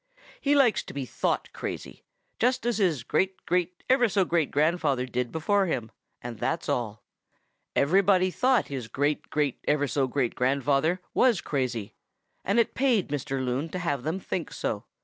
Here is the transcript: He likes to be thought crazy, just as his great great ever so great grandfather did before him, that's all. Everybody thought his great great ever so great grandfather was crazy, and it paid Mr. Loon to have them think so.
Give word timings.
He 0.41 0.55
likes 0.55 0.81
to 0.85 0.95
be 0.95 1.05
thought 1.05 1.53
crazy, 1.53 2.03
just 2.39 2.65
as 2.65 2.79
his 2.79 3.03
great 3.03 3.45
great 3.45 3.83
ever 3.87 4.09
so 4.09 4.25
great 4.25 4.49
grandfather 4.49 5.05
did 5.05 5.31
before 5.31 5.67
him, 5.67 5.91
that's 6.23 6.67
all. 6.67 7.03
Everybody 7.75 8.31
thought 8.31 8.65
his 8.69 8.87
great 8.87 9.29
great 9.29 9.59
ever 9.67 9.87
so 9.87 10.07
great 10.07 10.33
grandfather 10.33 11.01
was 11.13 11.39
crazy, 11.39 11.93
and 12.43 12.59
it 12.59 12.73
paid 12.73 13.09
Mr. 13.09 13.45
Loon 13.45 13.69
to 13.69 13.77
have 13.77 14.01
them 14.01 14.19
think 14.19 14.51
so. 14.51 14.85